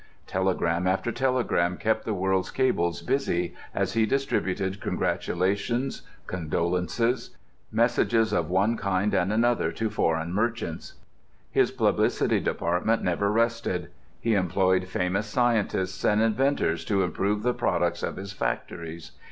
[0.25, 7.37] Telegram after telegram kept the world's cables busy as he distributed congratulations, condolences,
[7.71, 10.95] messages of one kind and another to foreign merchants.
[11.51, 13.91] His publicity department never rested.
[14.19, 19.11] He employed famous scientists and inventors to improve the products of his factories.